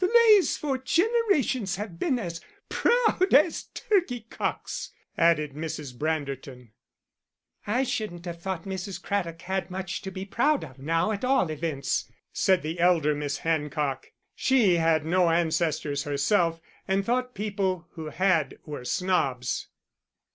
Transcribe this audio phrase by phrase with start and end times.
[0.00, 5.96] "The Leys for generations have been as proud as turkey cocks," added Mrs.
[5.96, 6.72] Branderton.
[7.66, 9.00] "I shouldn't have thought Mrs.
[9.02, 13.38] Craddock had much to be proud of now, at all events," said the elder Miss
[13.38, 19.68] Hancock; she had no ancestors herself, and thought people who had were snobs.